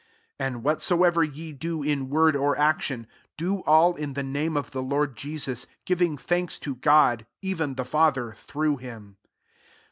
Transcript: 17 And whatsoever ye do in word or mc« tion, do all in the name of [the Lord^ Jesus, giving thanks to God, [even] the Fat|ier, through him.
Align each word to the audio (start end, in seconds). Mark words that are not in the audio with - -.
17 0.39 0.47
And 0.55 0.63
whatsoever 0.63 1.23
ye 1.23 1.53
do 1.53 1.83
in 1.83 2.09
word 2.09 2.35
or 2.35 2.55
mc« 2.55 2.81
tion, 2.81 3.07
do 3.37 3.59
all 3.67 3.93
in 3.95 4.13
the 4.13 4.23
name 4.23 4.57
of 4.57 4.71
[the 4.71 4.81
Lord^ 4.81 5.13
Jesus, 5.13 5.67
giving 5.85 6.17
thanks 6.17 6.57
to 6.57 6.73
God, 6.73 7.27
[even] 7.43 7.75
the 7.75 7.85
Fat|ier, 7.85 8.33
through 8.35 8.77
him. 8.77 9.17